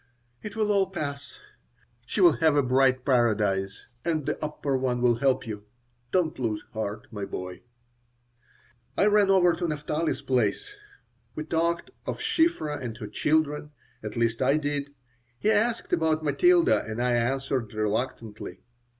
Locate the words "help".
5.17-5.45